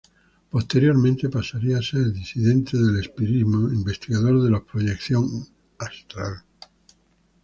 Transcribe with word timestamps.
Posteriormente 0.49 1.29
pasaría 1.29 1.77
a 1.77 1.81
ser 1.83 2.11
disidente 2.11 2.75
del 2.75 2.99
espiritismo 3.01 3.69
e 3.69 3.75
investigador 3.75 4.41
de 4.41 4.49
la 4.49 4.59
proyección 4.65 5.47
astral. 5.77 6.43